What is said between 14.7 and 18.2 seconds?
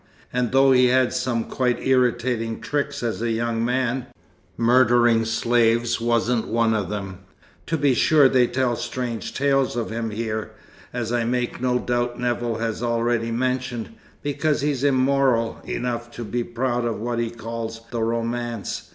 immoral enough to be proud of what he calls the